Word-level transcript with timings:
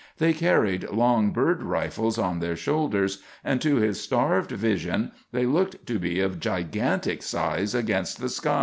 They 0.17 0.33
carried 0.33 0.89
long 0.89 1.29
bird 1.29 1.61
rifles 1.61 2.17
on 2.17 2.39
their 2.39 2.55
shoulders, 2.55 3.21
and 3.43 3.61
to 3.61 3.75
his 3.75 4.01
starved 4.01 4.49
vision 4.49 5.11
they 5.31 5.45
looked 5.45 5.85
to 5.85 5.99
be 5.99 6.19
of 6.21 6.39
gigantic 6.39 7.21
size 7.21 7.75
against 7.75 8.19
the 8.19 8.29
sky. 8.29 8.59